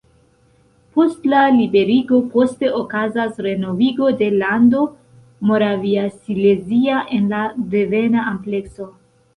Post 0.95 1.27
la 1.33 1.41
liberigo 1.57 2.21
poste 2.35 2.71
okazas 2.79 3.37
renovigo 3.49 4.09
de 4.23 4.31
Lando 4.41 4.83
Moraviasilezia 5.51 7.07
en 7.21 7.33
la 7.37 7.47
devena 7.77 8.31
amplekso. 8.35 8.95